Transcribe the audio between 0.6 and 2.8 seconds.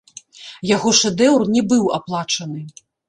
Яго шэдэўр не быў аплачаны.